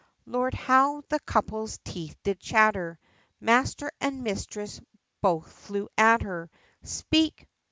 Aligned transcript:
Lord, 0.25 0.55
how 0.55 1.03
the 1.09 1.19
couple's 1.19 1.79
teeth 1.85 2.15
did 2.23 2.39
chatter, 2.39 2.97
Master 3.39 3.91
and 4.01 4.23
Mistress 4.23 4.81
both 5.21 5.51
flew 5.51 5.89
at 5.95 6.23
her, 6.23 6.49
"Speak! 6.81 7.45